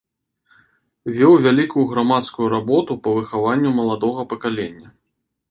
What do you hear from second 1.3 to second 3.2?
вялікую грамадскую работу па